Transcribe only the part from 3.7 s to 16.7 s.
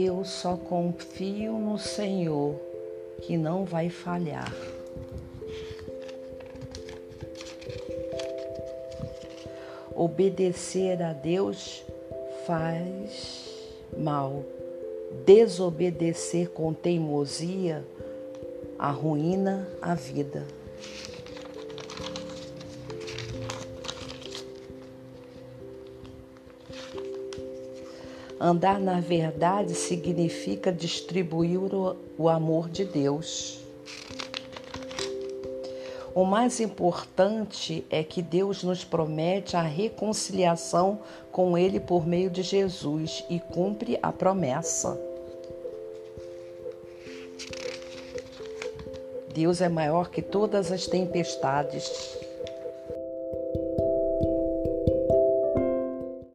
falhar. Obedecer a Deus faz mal. Desobedecer